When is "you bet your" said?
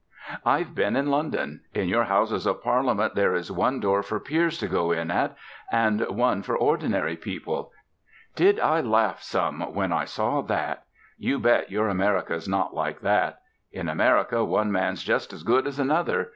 11.19-11.87